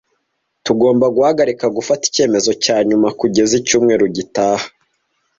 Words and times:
Tugomba 0.65 1.05
guhagarika 1.15 1.65
gufata 1.75 2.03
icyemezo 2.09 2.51
cya 2.63 2.77
nyuma 2.87 3.07
kugeza 3.19 3.53
icyumweru 3.61 4.05
gitaha. 4.15 4.65